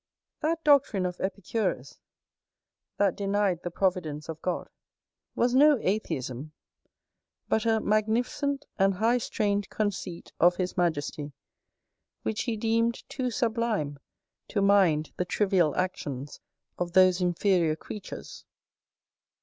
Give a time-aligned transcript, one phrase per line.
[0.39, 1.99] That doctrine of Epicurus,
[2.97, 4.67] that denied the providence of God,
[5.35, 6.53] was no atheism,
[7.47, 11.33] but a magnificent and high strained conceit of his majesty,
[12.23, 13.99] which he deemed too sublime
[14.47, 16.39] to mind the trivial actions
[16.79, 18.43] of those inferior creatures.